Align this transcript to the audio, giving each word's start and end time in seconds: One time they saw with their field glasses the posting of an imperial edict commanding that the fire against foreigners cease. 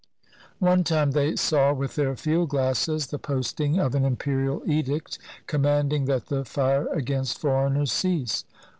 One 0.57 0.83
time 0.83 1.11
they 1.11 1.35
saw 1.35 1.73
with 1.75 1.93
their 1.93 2.15
field 2.15 2.49
glasses 2.49 3.05
the 3.05 3.19
posting 3.19 3.77
of 3.77 3.93
an 3.93 4.03
imperial 4.03 4.63
edict 4.65 5.19
commanding 5.45 6.05
that 6.05 6.25
the 6.25 6.43
fire 6.43 6.87
against 6.87 7.37
foreigners 7.37 7.91
cease. 7.91 8.43